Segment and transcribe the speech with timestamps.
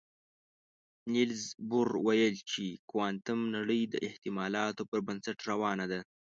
[1.13, 5.99] نيلز بور ویل چې کوانتم نړۍ د احتمالاتو پر بنسټ روانه ده.